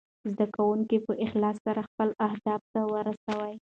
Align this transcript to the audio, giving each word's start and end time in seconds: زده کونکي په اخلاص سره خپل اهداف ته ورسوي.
زده 0.31 0.45
کونکي 0.55 0.97
په 1.05 1.13
اخلاص 1.25 1.57
سره 1.65 1.81
خپل 1.89 2.09
اهداف 2.27 2.61
ته 2.73 2.81
ورسوي. 2.93 3.53